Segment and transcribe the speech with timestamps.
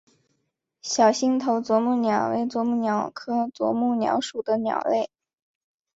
[0.81, 5.11] 小星头啄木鸟为啄木鸟科啄木鸟属的鸟类。